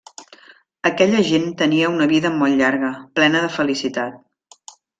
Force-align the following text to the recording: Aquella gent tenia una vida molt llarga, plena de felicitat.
Aquella 0.89 1.19
gent 1.27 1.45
tenia 1.59 1.91
una 1.97 2.09
vida 2.13 2.33
molt 2.39 2.59
llarga, 2.63 2.91
plena 3.21 3.45
de 3.47 3.53
felicitat. 3.61 4.21